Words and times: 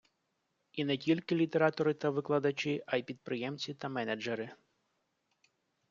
І 0.71 0.83
не 0.85 0.97
тільки 0.97 1.35
літератори 1.35 1.93
та 1.93 2.09
викладачі, 2.09 2.83
а 2.87 2.97
й 2.97 3.03
підприємці 3.03 3.73
та 3.73 3.89
менеджери. 3.89 4.49